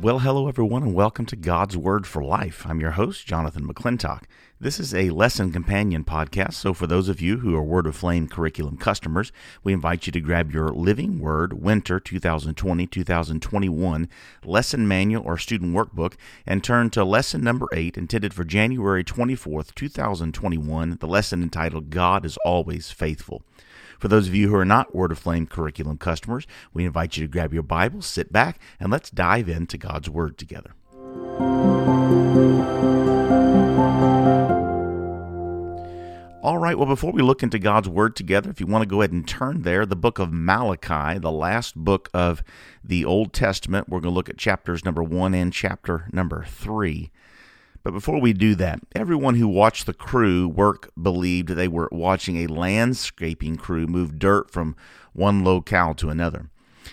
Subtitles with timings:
[0.00, 2.64] Well, hello everyone, and welcome to God's Word for Life.
[2.64, 4.26] I'm your host, Jonathan McClintock.
[4.60, 8.30] This is a lesson companion podcast, so for those of you who are Word Aflame
[8.30, 9.32] curriculum customers,
[9.64, 14.08] we invite you to grab your Living Word Winter 2020 2021
[14.44, 16.14] lesson manual or student workbook
[16.46, 22.24] and turn to lesson number 8, intended for January 24th, 2021, the lesson entitled God
[22.24, 23.42] is Always Faithful.
[23.98, 27.32] For those of you who are not Word Aflame curriculum customers, we invite you to
[27.32, 30.74] grab your Bible, sit back, and let's dive into God's Word together.
[36.40, 39.00] All right, well, before we look into God's Word together, if you want to go
[39.00, 42.44] ahead and turn there, the book of Malachi, the last book of
[42.84, 47.10] the Old Testament, we're going to look at chapters number 1 and chapter number 3.
[47.82, 52.36] But before we do that, everyone who watched the crew work believed they were watching
[52.36, 54.76] a landscaping crew move dirt from
[55.12, 56.50] one locale to another.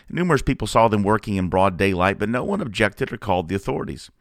[0.09, 3.55] Numerous people saw them working in broad daylight, but no one objected or called the
[3.55, 4.11] authorities.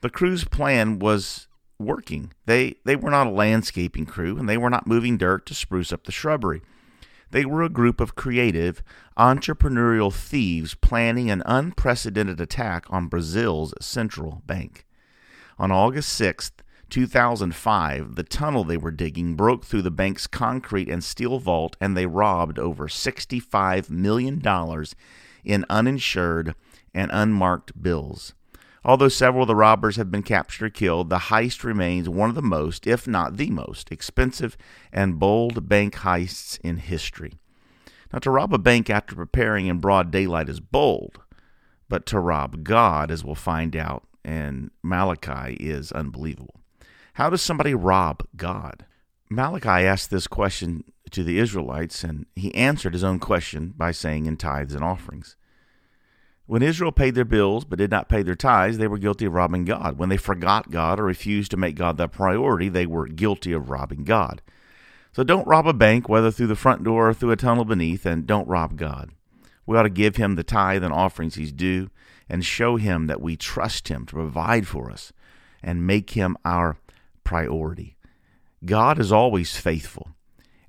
[0.00, 2.32] The crew's plan was working.
[2.46, 5.92] They they were not a landscaping crew and they were not moving dirt to spruce
[5.92, 6.62] up the shrubbery.
[7.30, 8.82] They were a group of creative,
[9.18, 14.86] entrepreneurial thieves planning an unprecedented attack on Brazil's central bank.
[15.58, 16.52] On August 6,
[16.90, 21.96] 2005, the tunnel they were digging broke through the bank's concrete and steel vault and
[21.96, 24.42] they robbed over $65 million
[25.44, 26.54] in uninsured
[26.92, 28.34] and unmarked bills.
[28.84, 32.34] Although several of the robbers have been captured or killed, the heist remains one of
[32.34, 34.56] the most, if not the most, expensive
[34.92, 37.32] and bold bank heists in history.
[38.12, 41.20] Now, to rob a bank after preparing in broad daylight is bold,
[41.88, 46.60] but to rob God, as we'll find out, and Malachi is unbelievable.
[47.14, 48.86] How does somebody rob God?
[49.30, 54.26] Malachi asked this question to the Israelites, and he answered his own question by saying,
[54.26, 55.36] in tithes and offerings.
[56.46, 59.32] When Israel paid their bills but did not pay their tithes, they were guilty of
[59.32, 59.98] robbing God.
[59.98, 63.70] When they forgot God or refused to make God their priority, they were guilty of
[63.70, 64.42] robbing God.
[65.12, 68.04] So don't rob a bank, whether through the front door or through a tunnel beneath,
[68.04, 69.12] and don't rob God.
[69.64, 71.88] We ought to give him the tithe and offerings he's due
[72.28, 75.12] and show Him that we trust Him to provide for us
[75.62, 76.78] and make Him our
[77.22, 77.96] priority.
[78.64, 80.10] God is always faithful,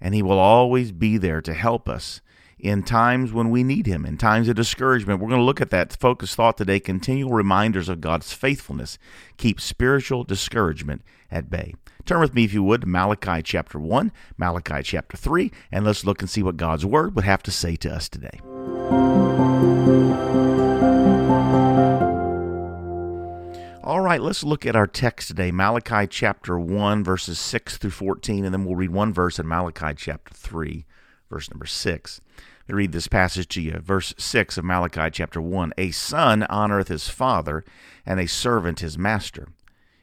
[0.01, 2.21] and He will always be there to help us
[2.57, 5.19] in times when we need Him, in times of discouragement.
[5.19, 8.97] We're going to look at that focus thought today continual reminders of God's faithfulness
[9.37, 11.75] keep spiritual discouragement at bay.
[12.05, 16.05] Turn with me, if you would, to Malachi chapter 1, Malachi chapter 3, and let's
[16.05, 18.39] look and see what God's Word would have to say to us today.
[23.85, 28.43] All right, let's look at our text today Malachi chapter 1, verses 6 through 14,
[28.43, 30.87] and then we'll read one verse in Malachi chapter 3,
[31.29, 32.21] verse number 6.
[32.67, 33.73] Let me read this passage to you.
[33.73, 37.63] Verse 6 of Malachi chapter 1 A son honoreth his father,
[38.07, 39.49] and a servant his master.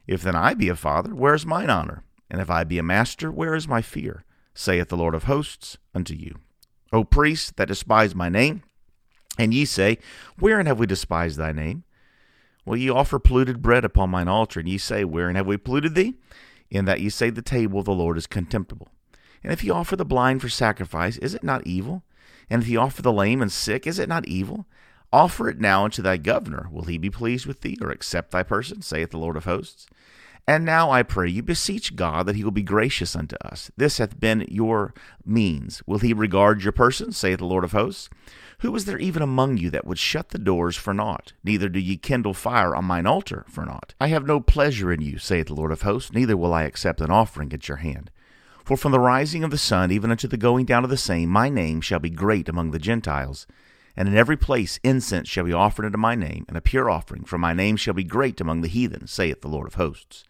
[0.07, 2.05] If then I be a father, where is mine honor?
[2.31, 4.23] And if I be a master, where is my fear?
[4.53, 6.37] saith the Lord of hosts unto you.
[6.93, 8.63] O priests that despise my name,
[9.37, 9.97] and ye say,
[10.39, 11.83] Wherein have we despised thy name?
[12.65, 15.95] Well, ye offer polluted bread upon mine altar, and ye say, Wherein have we polluted
[15.95, 16.15] thee?
[16.69, 18.89] In that ye say, The table of the Lord is contemptible.
[19.43, 22.03] And if ye offer the blind for sacrifice, is it not evil?
[22.49, 24.65] And if ye offer the lame and sick, is it not evil?
[25.11, 26.67] Offer it now unto thy governor.
[26.71, 29.87] Will he be pleased with thee, or accept thy person, saith the Lord of hosts?
[30.45, 33.71] And now I pray you, beseech God that he will be gracious unto us.
[33.77, 34.93] This hath been your
[35.25, 35.81] means.
[35.85, 38.09] Will he regard your person, saith the Lord of hosts?
[38.59, 41.31] Who is there even among you that would shut the doors for naught?
[41.45, 43.93] Neither do ye kindle fire on mine altar for naught.
[44.01, 46.99] I have no pleasure in you, saith the Lord of hosts, neither will I accept
[46.99, 48.11] an offering at your hand.
[48.65, 51.29] For from the rising of the sun even unto the going down of the same,
[51.29, 53.47] my name shall be great among the Gentiles.
[53.95, 57.23] And in every place incense shall be offered unto my name, and a pure offering,
[57.23, 60.25] for my name shall be great among the heathen, saith the Lord of hosts.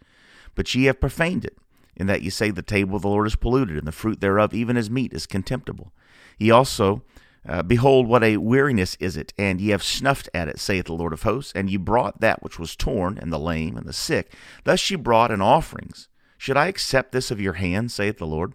[0.55, 1.57] But ye have profaned it,
[1.95, 4.53] in that ye say the table of the Lord is polluted, and the fruit thereof,
[4.53, 5.91] even as meat, is contemptible.
[6.37, 7.03] Ye also
[7.47, 10.93] uh, Behold, what a weariness is it, and ye have snuffed at it, saith the
[10.93, 13.93] Lord of hosts, and ye brought that which was torn, and the lame, and the
[13.93, 14.33] sick.
[14.63, 16.07] Thus ye brought in offerings.
[16.37, 18.53] Should I accept this of your hand, saith the Lord?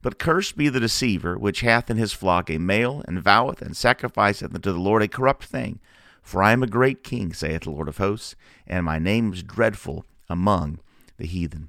[0.00, 3.76] But cursed be the deceiver, which hath in his flock a male, and voweth, and
[3.76, 5.78] sacrificeth unto the Lord a corrupt thing.
[6.22, 8.34] For I am a great king, saith the Lord of hosts,
[8.66, 10.80] and my name is dreadful among
[11.22, 11.68] the heathen.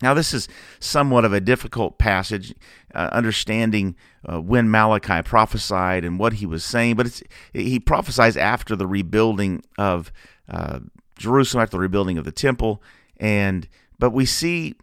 [0.00, 0.48] Now, this is
[0.80, 2.54] somewhat of a difficult passage,
[2.94, 7.22] uh, understanding uh, when Malachi prophesied and what he was saying, but
[7.52, 10.12] he prophesies after the rebuilding of
[10.48, 10.80] uh,
[11.18, 12.82] Jerusalem, after the rebuilding of the temple,
[13.18, 13.68] and
[13.98, 14.74] but we see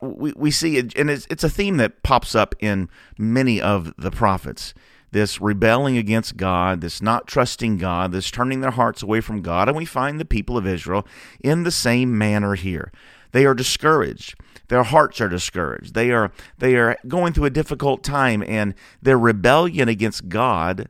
[0.00, 4.10] we, we see and it's, it's a theme that pops up in many of the
[4.10, 4.74] prophets
[5.10, 9.68] this rebelling against God, this not trusting God, this turning their hearts away from God.
[9.68, 11.06] And we find the people of Israel
[11.40, 12.92] in the same manner here.
[13.32, 14.34] They are discouraged.
[14.68, 15.94] Their hearts are discouraged.
[15.94, 20.88] They are they are going through a difficult time and their rebellion against God,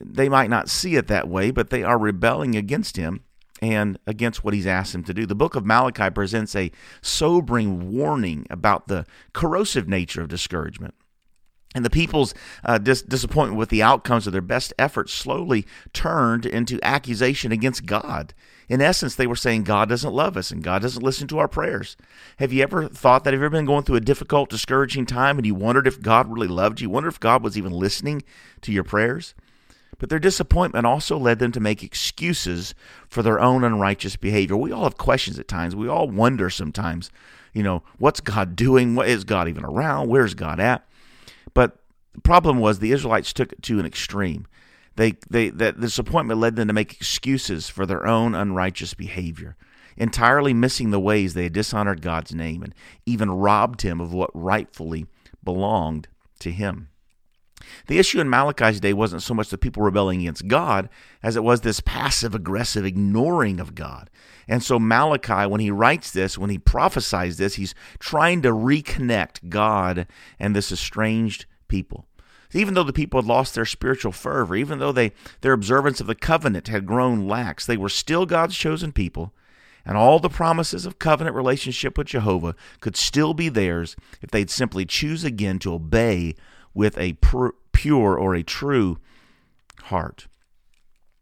[0.00, 3.22] they might not see it that way, but they are rebelling against him
[3.60, 5.24] and against what he's asked them to do.
[5.24, 10.94] The book of Malachi presents a sobering warning about the corrosive nature of discouragement.
[11.74, 12.34] And the people's
[12.64, 17.86] uh, dis- disappointment with the outcomes of their best efforts slowly turned into accusation against
[17.86, 18.34] God.
[18.68, 21.48] In essence, they were saying God doesn't love us and God doesn't listen to our
[21.48, 21.96] prayers.
[22.38, 23.32] Have you ever thought that?
[23.32, 26.30] Have you ever been going through a difficult, discouraging time and you wondered if God
[26.30, 26.86] really loved you?
[26.86, 28.22] You wondered if God was even listening
[28.62, 29.34] to your prayers?
[29.98, 32.74] But their disappointment also led them to make excuses
[33.08, 34.56] for their own unrighteous behavior.
[34.56, 35.76] We all have questions at times.
[35.76, 37.10] We all wonder sometimes,
[37.52, 38.94] you know, what's God doing?
[38.94, 40.08] What is God even around?
[40.08, 40.86] Where's God at?
[41.54, 41.78] But
[42.14, 44.46] the problem was the Israelites took it to an extreme.
[44.96, 49.56] They, they, that disappointment led them to make excuses for their own unrighteous behavior,
[49.96, 52.74] entirely missing the ways they had dishonored God's name and
[53.06, 55.06] even robbed him of what rightfully
[55.42, 56.08] belonged
[56.40, 56.88] to him.
[57.86, 60.88] The issue in Malachi's day wasn't so much the people rebelling against God
[61.22, 64.10] as it was this passive aggressive ignoring of God.
[64.48, 69.48] And so Malachi, when he writes this, when he prophesies this, he's trying to reconnect
[69.48, 70.06] God
[70.38, 72.06] and this estranged people.
[72.52, 76.06] Even though the people had lost their spiritual fervor, even though they, their observance of
[76.06, 79.32] the covenant had grown lax, they were still God's chosen people,
[79.84, 84.50] and all the promises of covenant relationship with Jehovah could still be theirs if they'd
[84.50, 86.34] simply choose again to obey
[86.74, 87.16] with a
[87.72, 88.98] pure or a true
[89.84, 90.26] heart.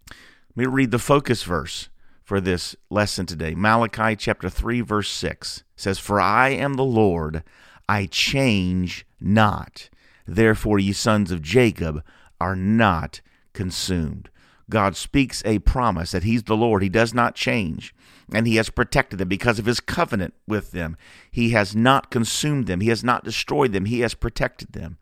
[0.09, 1.89] Let me read the focus verse
[2.23, 3.55] for this lesson today.
[3.55, 7.43] Malachi chapter 3 verse 6 says, "For I am the Lord,
[7.89, 9.89] I change not.
[10.27, 12.05] Therefore ye sons of Jacob
[12.41, 13.21] are not
[13.53, 14.31] consumed."
[14.69, 16.83] God speaks a promise that he's the Lord.
[16.83, 17.93] He does not change.
[18.33, 20.97] And he has protected them because of his covenant with them.
[21.33, 22.81] He has not consumed them.
[22.81, 23.87] He has not destroyed them.
[23.87, 24.99] He has protected them.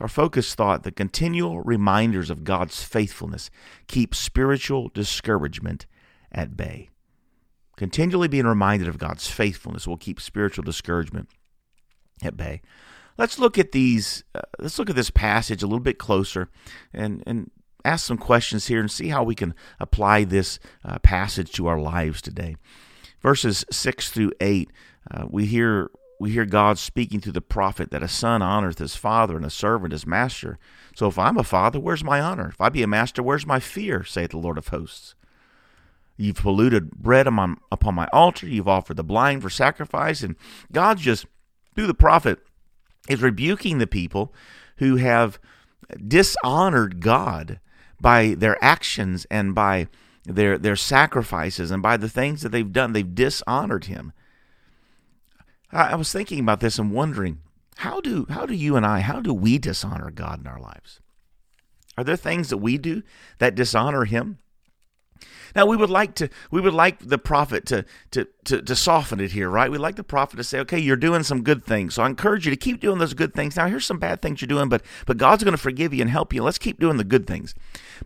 [0.00, 3.50] Our focus thought the continual reminders of God's faithfulness
[3.86, 5.86] keep spiritual discouragement
[6.32, 6.88] at bay.
[7.76, 11.28] Continually being reminded of God's faithfulness will keep spiritual discouragement
[12.22, 12.62] at bay.
[13.18, 14.24] Let's look at these.
[14.34, 16.48] Uh, let's look at this passage a little bit closer,
[16.94, 17.50] and and
[17.84, 21.78] ask some questions here and see how we can apply this uh, passage to our
[21.78, 22.56] lives today.
[23.20, 24.70] Verses six through eight,
[25.10, 25.90] uh, we hear
[26.20, 29.50] we hear God speaking through the prophet that a son honoreth his father and a
[29.50, 30.58] servant his master.
[30.94, 32.50] So if I'm a father, where's my honor?
[32.50, 34.04] If I be a master, where's my fear?
[34.04, 35.14] saith the Lord of hosts.
[36.18, 38.46] You've polluted bread upon my altar.
[38.46, 40.22] You've offered the blind for sacrifice.
[40.22, 40.36] And
[40.70, 41.24] God's just,
[41.74, 42.38] through the prophet,
[43.08, 44.34] is rebuking the people
[44.76, 45.38] who have
[46.06, 47.60] dishonored God
[47.98, 49.88] by their actions and by
[50.26, 52.92] their, their sacrifices and by the things that they've done.
[52.92, 54.12] They've dishonored him.
[55.72, 57.38] I was thinking about this and wondering
[57.76, 61.00] how do how do you and I how do we dishonor God in our lives?
[61.96, 63.02] Are there things that we do
[63.38, 64.38] that dishonor him?
[65.54, 69.20] Now we would like to we would like the prophet to, to to to soften
[69.20, 69.70] it here, right?
[69.70, 71.94] We'd like the prophet to say, okay, you're doing some good things.
[71.94, 73.56] So I encourage you to keep doing those good things.
[73.56, 76.10] Now here's some bad things you're doing, but but God's going to forgive you and
[76.10, 76.42] help you.
[76.42, 77.54] Let's keep doing the good things.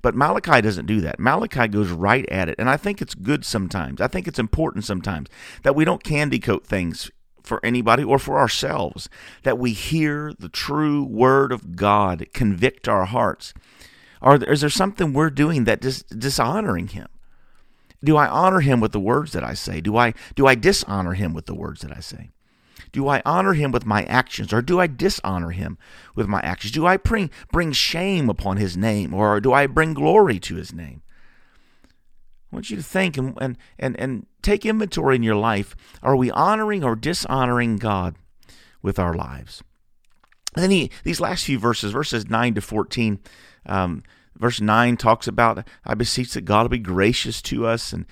[0.02, 1.21] But Malachi doesn't do that.
[1.21, 2.56] Malachi goes right at it.
[2.59, 4.00] And I think it's good sometimes.
[4.00, 5.28] I think it's important sometimes
[5.62, 7.11] that we don't candy coat things
[7.44, 9.08] for anybody or for ourselves,
[9.42, 13.54] that we hear the true word of God convict our hearts?
[14.20, 17.08] Or is there something we're doing that is dishonoring Him?
[18.02, 19.80] Do I honor Him with the words that I say?
[19.80, 22.30] Do I do I dishonor Him with the words that I say?
[22.92, 25.78] Do I honor Him with my actions, or do I dishonor Him
[26.14, 26.72] with my actions?
[26.72, 30.72] Do I bring bring shame upon His name, or do I bring glory to His
[30.72, 31.02] name?
[31.84, 35.74] I want you to think and, and, and, and take inventory in your life.
[36.02, 38.16] Are we honoring or dishonoring God
[38.82, 39.62] with our lives?
[40.54, 43.18] And then he, these last few verses, verses 9 to 14,
[43.66, 44.02] um,
[44.36, 47.92] verse 9 talks about, I beseech that God will be gracious to us.
[47.92, 48.06] And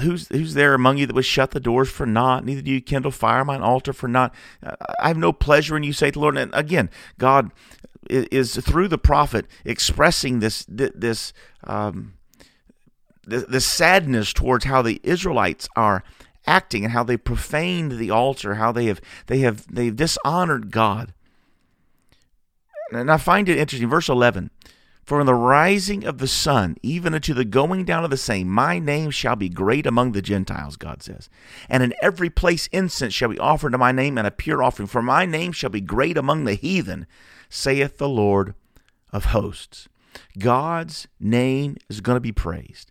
[0.00, 2.44] who's who's there among you that would shut the doors for naught?
[2.44, 4.34] Neither do you kindle fire on mine altar for naught.
[5.00, 6.38] I have no pleasure in you, say the Lord.
[6.38, 7.52] And again, God
[8.08, 11.32] is, is through the prophet expressing this, this,
[11.64, 12.14] um,
[13.26, 16.04] the, the sadness towards how the Israelites are
[16.46, 21.12] acting and how they profaned the altar, how they have they have they've dishonored God.
[22.92, 24.50] And I find it interesting, verse 11.
[25.02, 28.48] For in the rising of the sun, even unto the going down of the same,
[28.48, 31.28] my name shall be great among the Gentiles, God says.
[31.68, 34.88] And in every place incense shall be offered to my name, and a pure offering.
[34.88, 37.06] For my name shall be great among the heathen,
[37.48, 38.54] saith the Lord
[39.12, 39.88] of hosts.
[40.40, 42.90] God's name is going to be praised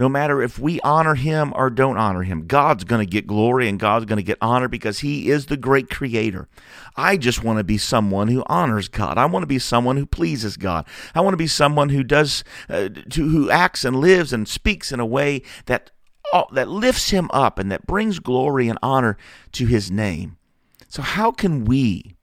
[0.00, 3.68] no matter if we honor him or don't honor him, God's going to get glory
[3.68, 6.48] and God's going to get honor because he is the great creator.
[6.96, 9.18] I just want to be someone who honors God.
[9.18, 10.86] I want to be someone who pleases God.
[11.14, 14.90] I want to be someone who does uh, to, who acts and lives and speaks
[14.90, 15.90] in a way that
[16.32, 19.18] uh, that lifts him up and that brings glory and honor
[19.52, 20.38] to his name.
[20.88, 22.16] So how can we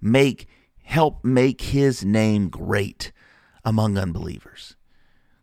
[0.00, 0.46] make
[0.84, 3.10] help make his name great
[3.64, 4.76] among unbelievers?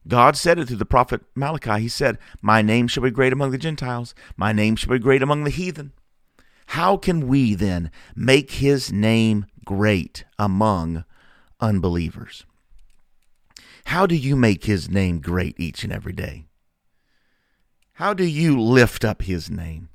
[0.07, 1.81] God said it through the prophet Malachi.
[1.81, 5.21] He said, My name shall be great among the Gentiles, my name shall be great
[5.21, 5.93] among the heathen.
[6.67, 11.03] How can we then make his name great among
[11.59, 12.45] unbelievers?
[13.85, 16.45] How do you make his name great each and every day?
[17.93, 19.89] How do you lift up his name?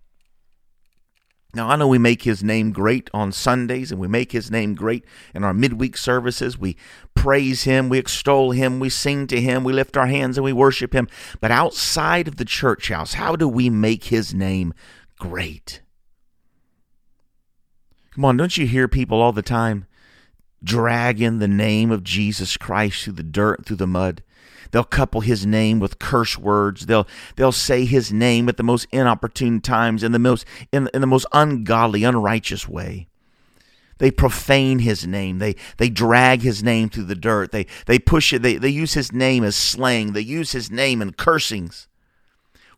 [1.54, 4.74] Now, I know we make his name great on Sundays and we make his name
[4.74, 6.58] great in our midweek services.
[6.58, 6.76] We
[7.26, 10.52] praise him, we extol him, we sing to him, we lift our hands and we
[10.52, 11.08] worship him.
[11.40, 14.72] But outside of the church house, how do we make his name
[15.18, 15.82] great?
[18.14, 19.86] Come on, don't you hear people all the time
[20.62, 24.22] dragging the name of Jesus Christ through the dirt, through the mud?
[24.70, 26.86] They'll couple his name with curse words.
[26.86, 31.00] They'll they'll say his name at the most inopportune times in the most in, in
[31.00, 33.08] the most ungodly, unrighteous way.
[33.98, 35.38] They profane his name.
[35.38, 37.52] They they drag his name through the dirt.
[37.52, 38.42] They they push it.
[38.42, 40.12] They, they use his name as slang.
[40.12, 41.88] They use his name in cursings.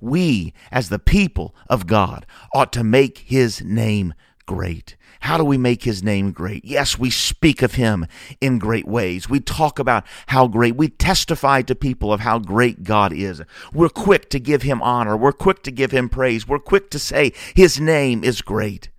[0.01, 4.15] We, as the people of God, ought to make his name
[4.47, 4.97] great.
[5.21, 6.65] How do we make his name great?
[6.65, 8.07] Yes, we speak of him
[8.41, 9.29] in great ways.
[9.29, 13.43] We talk about how great, we testify to people of how great God is.
[13.73, 15.17] We're quick to give him honor.
[15.17, 16.47] We're quick to give him praise.
[16.47, 18.91] We're quick to say his name is great.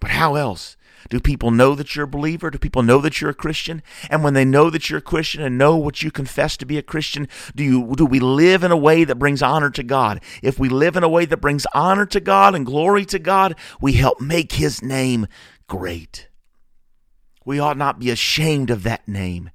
[0.00, 0.76] But how else?
[1.08, 2.50] Do people know that you're a believer?
[2.50, 3.82] Do people know that you're a Christian?
[4.10, 6.78] And when they know that you're a Christian and know what you confess to be
[6.78, 10.20] a Christian, do you do we live in a way that brings honor to God?
[10.42, 13.56] If we live in a way that brings honor to God and glory to God,
[13.80, 15.26] we help make his name
[15.66, 16.28] great.
[17.44, 19.50] We ought not be ashamed of that name.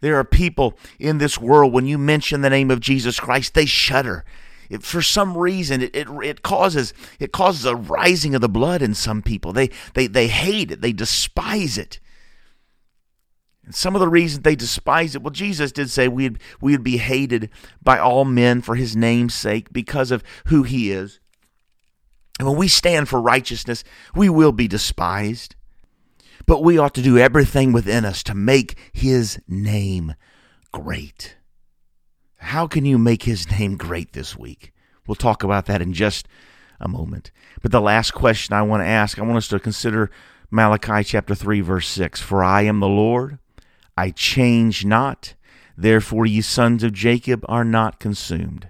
[0.00, 3.66] There are people in this world, when you mention the name of Jesus Christ, they
[3.66, 4.24] shudder.
[4.68, 8.82] It, for some reason, it, it, it, causes it causes a rising of the blood
[8.82, 9.52] in some people.
[9.52, 12.00] They, they, they hate it, they despise it.
[13.64, 16.96] And some of the reasons they despise it, well, Jesus did say we'd, we'd be
[16.96, 17.50] hated
[17.82, 21.20] by all men for his name's sake because of who he is.
[22.38, 23.84] And when we stand for righteousness,
[24.14, 25.54] we will be despised.
[26.46, 30.14] But we ought to do everything within us to make his name
[30.72, 31.36] great.
[32.38, 34.72] How can you make his name great this week?
[35.06, 36.28] We'll talk about that in just
[36.80, 37.30] a moment.
[37.62, 40.10] But the last question I want to ask, I want us to consider
[40.50, 42.20] Malachi chapter 3, verse 6.
[42.20, 43.38] For I am the Lord,
[43.96, 45.34] I change not.
[45.76, 48.68] Therefore, ye sons of Jacob are not consumed.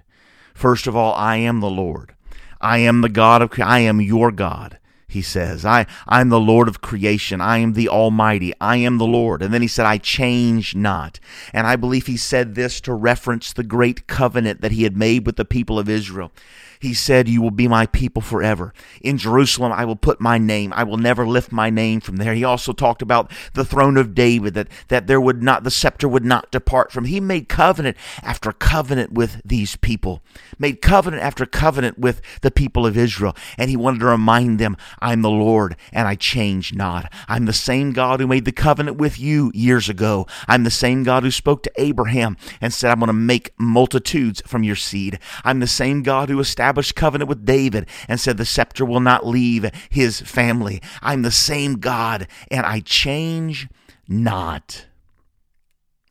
[0.53, 2.15] First of all, I am the Lord.
[2.61, 5.65] I am the God of, I am your God he says.
[5.65, 7.41] I, I'm the Lord of creation.
[7.41, 8.53] I am the Almighty.
[8.61, 9.41] I am the Lord.
[9.41, 11.19] And then he said, I change not.
[11.53, 15.25] And I believe he said this to reference the great covenant that he had made
[15.25, 16.31] with the people of Israel.
[16.79, 18.73] He said, You will be my people forever.
[19.01, 20.71] In Jerusalem, I will put my name.
[20.73, 22.33] I will never lift my name from there.
[22.33, 26.07] He also talked about the throne of David, that, that there would not, the scepter
[26.07, 27.03] would not depart from.
[27.05, 30.21] He made covenant after covenant with these people,
[30.57, 33.35] made covenant after covenant with the people of Israel.
[33.57, 37.11] And he wanted to remind them, I'm the Lord and I change not.
[37.27, 40.27] I'm the same God who made the covenant with you years ago.
[40.47, 44.41] I'm the same God who spoke to Abraham and said, I'm going to make multitudes
[44.45, 45.19] from your seed.
[45.43, 49.25] I'm the same God who established covenant with David and said, The scepter will not
[49.25, 50.81] leave his family.
[51.01, 53.67] I'm the same God, and I change
[54.07, 54.87] not.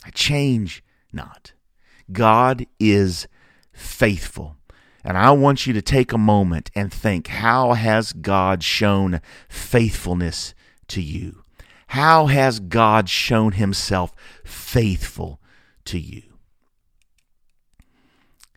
[0.04, 1.52] I change not.
[2.10, 3.26] God is
[3.72, 4.57] faithful.
[5.08, 10.52] And I want you to take a moment and think how has God shown faithfulness
[10.88, 11.44] to you?
[11.86, 15.40] How has God shown himself faithful
[15.86, 16.24] to you?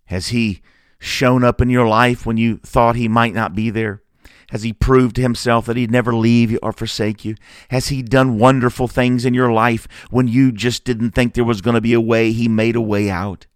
[0.08, 0.62] Has he
[1.00, 4.03] shown up in your life when you thought he might not be there?
[4.50, 7.36] Has he proved to himself that he'd never leave you or forsake you?
[7.70, 11.62] Has he done wonderful things in your life when you just didn't think there was
[11.62, 12.34] going to be a way?
[12.34, 13.48] He made a way out.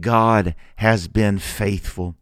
[0.00, 2.16] God has been faithful.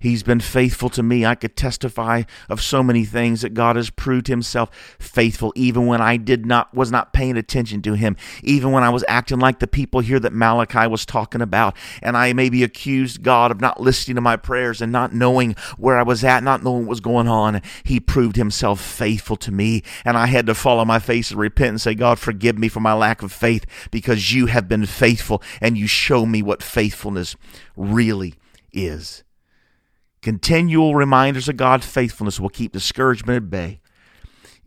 [0.00, 1.26] He's been faithful to me.
[1.26, 6.00] I could testify of so many things that God has proved himself faithful even when
[6.00, 9.58] I did not was not paying attention to him, even when I was acting like
[9.58, 13.78] the people here that Malachi was talking about, and I maybe accused God of not
[13.78, 17.00] listening to my prayers and not knowing where I was at, not knowing what was
[17.00, 17.60] going on.
[17.84, 21.38] He proved himself faithful to me, and I had to fall on my face and
[21.38, 24.86] repent and say, God, forgive me for my lack of faith because you have been
[24.86, 27.36] faithful and you show me what faithfulness
[27.76, 28.34] really
[28.72, 29.24] is.
[30.22, 33.80] Continual reminders of God's faithfulness will keep discouragement at bay.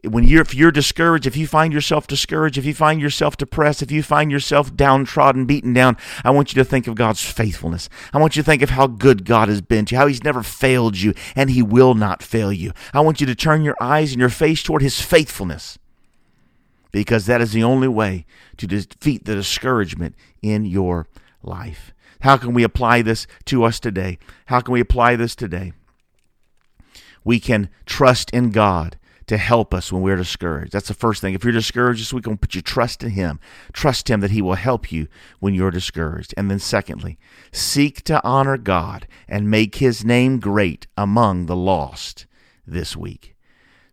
[0.03, 3.81] When you're, if you're discouraged, if you find yourself discouraged, if you find yourself depressed,
[3.81, 5.95] if you find yourself downtrodden, beaten down,
[6.25, 7.87] I want you to think of God's faithfulness.
[8.11, 10.23] I want you to think of how good God has been to you, how He's
[10.23, 12.73] never failed you, and He will not fail you.
[12.93, 15.79] I want you to turn your eyes and your face toward His faithfulness
[16.93, 18.25] because that is the only way
[18.57, 21.07] to defeat the discouragement in your
[21.43, 21.93] life.
[22.21, 24.17] How can we apply this to us today?
[24.45, 25.73] How can we apply this today?
[27.23, 28.97] We can trust in God
[29.27, 30.73] to help us when we're discouraged.
[30.73, 31.33] That's the first thing.
[31.33, 33.39] If you're discouraged this week, put your trust in Him.
[33.71, 35.07] Trust Him that He will help you
[35.39, 36.33] when you're discouraged.
[36.35, 37.17] And then, secondly,
[37.51, 42.25] seek to honor God and make His name great among the lost
[42.67, 43.32] this week.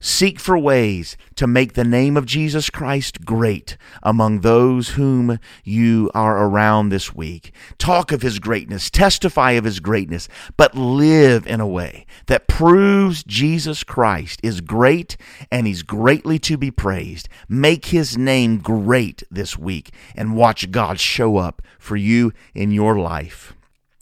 [0.02, 6.10] Seek for ways to make the name of Jesus Christ great among those whom you
[6.14, 7.52] are around this week.
[7.76, 10.26] Talk of his greatness, testify of his greatness,
[10.56, 15.18] but live in a way that proves Jesus Christ is great
[15.52, 17.28] and he's greatly to be praised.
[17.46, 22.98] Make his name great this week and watch God show up for you in your
[22.98, 23.52] life.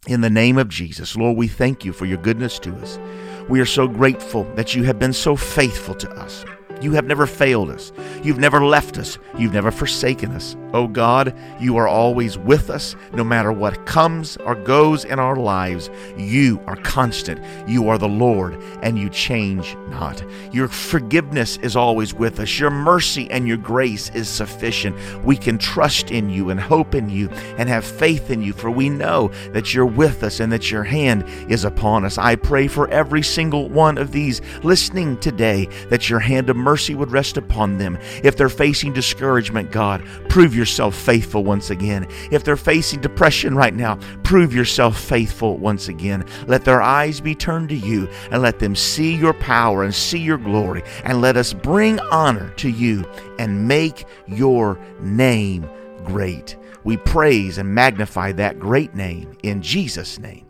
[0.06, 3.00] In the name of Jesus, Lord, we thank you for your goodness to us.
[3.48, 6.44] We are so grateful that you have been so faithful to us.
[6.80, 7.92] You have never failed us.
[8.22, 9.18] You've never left us.
[9.36, 10.56] You've never forsaken us.
[10.72, 15.36] Oh God, you are always with us no matter what comes or goes in our
[15.36, 15.90] lives.
[16.16, 17.40] You are constant.
[17.68, 20.22] You are the Lord and you change not.
[20.52, 22.58] Your forgiveness is always with us.
[22.58, 24.96] Your mercy and your grace is sufficient.
[25.24, 28.70] We can trust in you and hope in you and have faith in you, for
[28.70, 32.18] we know that you're with us and that your hand is upon us.
[32.18, 36.94] I pray for every single one of these listening today that your hand of mercy
[36.94, 37.96] would rest upon them.
[38.22, 42.06] If they're facing discouragement, God, prove yourself faithful once again.
[42.30, 46.26] If they're facing depression right now, prove yourself faithful once again.
[46.46, 50.18] Let their eyes be turned to you and let them see your power and see
[50.18, 50.82] your glory.
[51.04, 55.66] And let us bring honor to you and make your name
[56.04, 56.54] great.
[56.84, 60.44] We praise and magnify that great name in Jesus' name.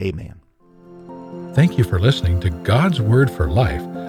[0.00, 0.40] Amen.
[1.54, 3.82] Thank you for listening to God's Word for Life